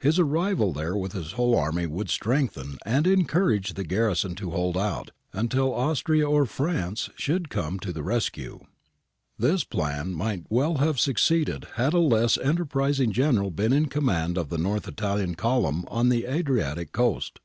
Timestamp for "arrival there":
0.18-0.96